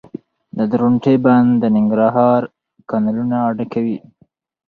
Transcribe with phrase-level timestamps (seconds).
[0.57, 2.41] د درونټې بند د ننګرهار
[2.89, 3.97] کانالونه ډکوي